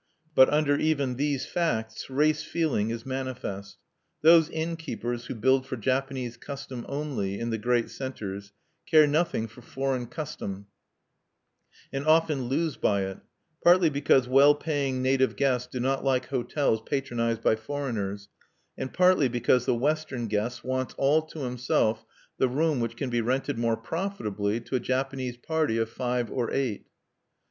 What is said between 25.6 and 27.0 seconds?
of five or eight.